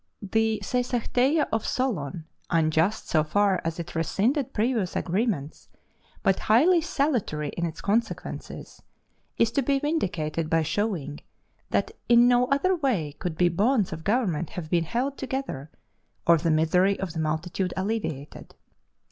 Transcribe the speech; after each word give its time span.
The 0.23 0.59
Seisachtheia 0.63 1.45
of 1.51 1.63
Solon, 1.63 2.25
unjust 2.49 3.07
so 3.07 3.23
far 3.23 3.61
as 3.63 3.77
it 3.79 3.93
rescinded 3.93 4.51
previous 4.51 4.95
agreements, 4.95 5.69
but 6.23 6.39
highly 6.49 6.81
salutary 6.81 7.49
in 7.49 7.67
its 7.67 7.81
consequences, 7.81 8.81
is 9.37 9.51
to 9.51 9.61
be 9.61 9.77
vindicated 9.77 10.49
by 10.49 10.63
showing 10.63 11.19
that 11.69 11.91
in 12.09 12.27
no 12.27 12.45
other 12.47 12.75
way 12.75 13.11
could 13.19 13.37
the 13.37 13.49
bonds 13.49 13.93
of 13.93 14.03
government 14.03 14.49
have 14.49 14.71
been 14.71 14.85
held 14.85 15.19
together, 15.19 15.69
or 16.25 16.39
the 16.39 16.49
misery 16.49 16.99
of 16.99 17.13
the 17.13 17.19
multitude 17.19 17.71
alleviated. 17.77 18.55